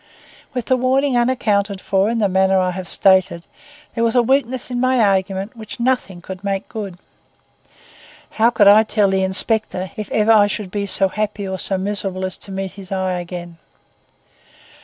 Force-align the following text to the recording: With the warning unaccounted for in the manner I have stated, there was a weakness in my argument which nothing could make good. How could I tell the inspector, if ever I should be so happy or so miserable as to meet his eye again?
With 0.55 0.65
the 0.65 0.77
warning 0.77 1.15
unaccounted 1.15 1.79
for 1.79 2.09
in 2.09 2.17
the 2.17 2.27
manner 2.27 2.57
I 2.57 2.71
have 2.71 2.87
stated, 2.87 3.45
there 3.93 4.03
was 4.03 4.15
a 4.15 4.23
weakness 4.23 4.71
in 4.71 4.79
my 4.79 4.99
argument 4.99 5.55
which 5.55 5.79
nothing 5.79 6.21
could 6.23 6.43
make 6.43 6.67
good. 6.67 6.97
How 8.31 8.49
could 8.49 8.67
I 8.67 8.81
tell 8.81 9.11
the 9.11 9.23
inspector, 9.23 9.91
if 9.95 10.09
ever 10.11 10.31
I 10.31 10.47
should 10.47 10.71
be 10.71 10.87
so 10.87 11.07
happy 11.07 11.47
or 11.47 11.59
so 11.59 11.77
miserable 11.77 12.25
as 12.25 12.39
to 12.39 12.51
meet 12.51 12.71
his 12.71 12.91
eye 12.91 13.19
again? 13.19 13.59